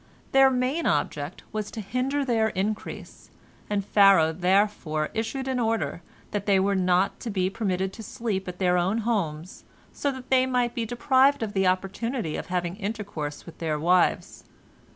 [0.31, 3.29] Their main object was to hinder their increase,
[3.69, 8.47] and Pharaoh therefore issued an order, that they were not to be permitted to sleep
[8.47, 12.77] at their own homes, that so they might be deprived of the opportunity of having
[12.77, 14.43] intercourse with their wives.